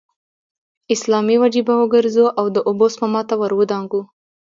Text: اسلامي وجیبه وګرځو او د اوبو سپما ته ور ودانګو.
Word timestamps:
اسلامي 0.93 1.35
وجیبه 1.43 1.73
وګرځو 1.77 2.25
او 2.39 2.45
د 2.55 2.57
اوبو 2.67 2.87
سپما 2.93 3.21
ته 3.29 3.35
ور 3.39 3.51
ودانګو. 3.59 4.01